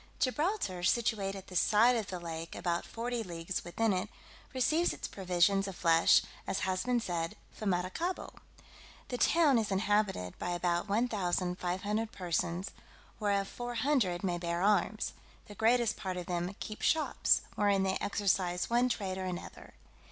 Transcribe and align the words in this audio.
Gibraltar, 0.17 0.81
situate 0.81 1.35
at 1.35 1.45
the 1.45 1.55
side 1.55 1.95
of 1.95 2.07
the 2.07 2.19
lake 2.19 2.55
about 2.55 2.87
forty 2.87 3.21
leagues 3.21 3.63
within 3.63 3.93
it, 3.93 4.09
receives 4.51 4.93
its 4.93 5.07
provisions 5.07 5.67
of 5.67 5.75
flesh, 5.75 6.23
as 6.47 6.61
has 6.61 6.85
been 6.85 6.99
said, 6.99 7.35
from 7.51 7.69
Maracaibo. 7.69 8.33
The 9.09 9.19
town 9.19 9.59
is 9.59 9.69
inhabited 9.69 10.39
by 10.39 10.53
about 10.53 10.87
1,500 10.89 12.11
persons, 12.11 12.71
whereof 13.19 13.47
four 13.47 13.75
hundred 13.75 14.23
may 14.23 14.39
bear 14.39 14.63
arms; 14.63 15.13
the 15.45 15.53
greatest 15.53 15.97
part 15.97 16.17
of 16.17 16.25
them 16.25 16.55
keep 16.59 16.81
shops, 16.81 17.41
wherein 17.53 17.83
they 17.83 17.99
exercise 18.01 18.71
one 18.71 18.89
trade 18.89 19.19
or 19.19 19.25
another. 19.25 19.75